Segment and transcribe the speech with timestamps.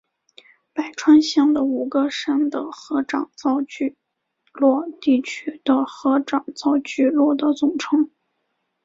[0.73, 3.99] 白川乡与五个山的合掌造聚
[4.51, 8.09] 落地区的合掌造聚落的总称。